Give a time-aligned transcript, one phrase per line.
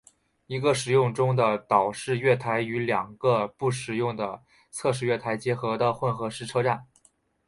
[0.47, 6.87] 一个使用中的岛式月台与两个不使用的侧式月台结合的混合式车站。